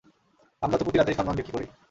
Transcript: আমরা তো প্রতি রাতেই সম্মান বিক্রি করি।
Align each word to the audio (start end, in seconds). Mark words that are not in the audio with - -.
আমরা 0.61 0.77
তো 0.77 0.83
প্রতি 0.83 0.97
রাতেই 0.97 1.17
সম্মান 1.17 1.35
বিক্রি 1.35 1.53
করি। 1.55 1.67